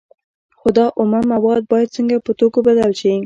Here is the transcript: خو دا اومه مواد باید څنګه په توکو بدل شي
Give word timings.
خو 0.59 0.67
دا 0.77 0.85
اومه 0.99 1.19
مواد 1.33 1.63
باید 1.71 1.93
څنګه 1.95 2.15
په 2.25 2.31
توکو 2.39 2.59
بدل 2.67 2.91
شي 2.99 3.13